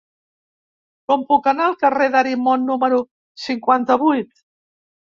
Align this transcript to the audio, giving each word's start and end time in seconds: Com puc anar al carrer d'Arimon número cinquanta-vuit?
Com 1.11 1.25
puc 1.33 1.51
anar 1.51 1.67
al 1.73 1.77
carrer 1.85 2.09
d'Arimon 2.17 2.67
número 2.73 3.01
cinquanta-vuit? 3.47 4.47